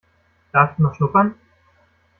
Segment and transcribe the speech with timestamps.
[0.51, 1.35] Darf ich mal schnuppern?